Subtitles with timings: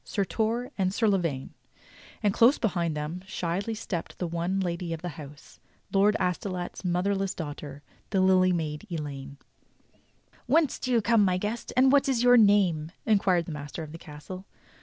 [0.03, 1.51] Sir Torre and Sir La vaine;
[2.23, 5.59] and close behind them shyly stepped the one lady of the house.
[5.93, 9.37] Lord Astolat's mo therless daughter— the Lily Maid Elaine.
[10.47, 13.83] "Whence do you come, my guest, and what is your nanie.?^" in quired the master
[13.83, 14.47] of the castle.